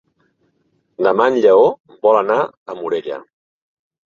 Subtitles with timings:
[1.07, 1.67] Demà en Lleó
[2.07, 2.39] vol anar
[2.75, 3.21] a Morella.